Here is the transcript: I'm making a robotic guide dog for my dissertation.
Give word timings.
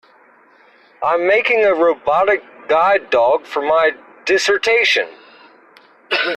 I'm 1.03 1.27
making 1.27 1.63
a 1.63 1.75
robotic 1.75 2.41
guide 2.67 3.11
dog 3.11 3.45
for 3.45 3.61
my 3.61 3.91
dissertation. 4.25 5.07